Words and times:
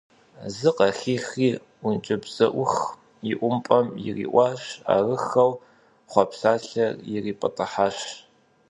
Зы 0.55 0.69
къахихри 0.77 1.49
ӀункӀыбзэӀух 1.81 2.73
иӀупӀэм 3.31 3.87
ириӀуащ, 4.07 4.63
арыххэу… 4.95 5.51
хъуэпсалэр 6.11 6.93
ирипӀытӀыхьащ. 7.13 7.97